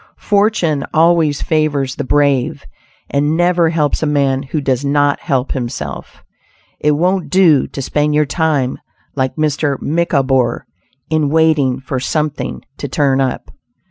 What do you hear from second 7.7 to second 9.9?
spend your time like Mr.